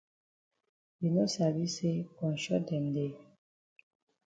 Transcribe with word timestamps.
You 1.01 1.09
no 1.15 1.23
sabi 1.35 1.65
say 1.75 1.93
konshot 2.17 2.61
dem 2.69 2.85
dey? 2.95 3.11